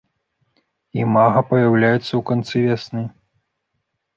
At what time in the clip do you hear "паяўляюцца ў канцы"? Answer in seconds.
1.51-2.57